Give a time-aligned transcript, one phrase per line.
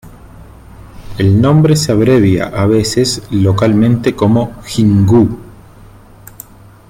[1.19, 5.29] El nombre se abrevia a veces localmente como "Jin-gu".